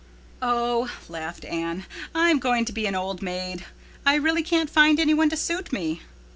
[0.41, 3.65] "Oh," laughed Anne, "I am going to be an old maid.
[4.03, 6.01] I really can't find any one to suit me."